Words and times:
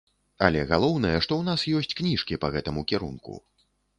Але 0.45 0.61
галоўнае, 0.71 1.11
што 1.25 1.33
ў 1.41 1.49
нас 1.51 1.67
ёсць 1.79 1.97
кніжкі 2.01 2.39
па 2.45 2.51
гэтаму 2.57 2.87
кірунку. 2.93 3.37